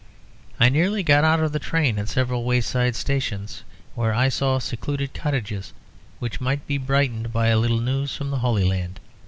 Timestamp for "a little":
7.49-7.79